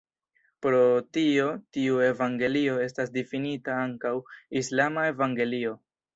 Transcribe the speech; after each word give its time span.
Pro 0.65 0.79
tio 1.17 1.45
tiu 1.77 1.99
evangelio 2.05 2.79
estas 2.87 3.13
difinita 3.19 3.77
ankaŭ 3.83 4.15
"islama 4.63 5.07
evangelio". 5.15 5.79